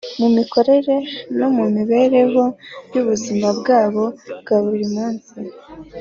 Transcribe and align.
mu 0.19 0.27
mikorere 0.37 0.95
no 1.39 1.47
mu 1.55 1.65
mibereho 1.75 2.43
y’ubuzima 2.93 3.47
bwabo 3.59 4.03
bwa 4.41 4.57
buri 4.63 4.85
munsi. 4.95 5.35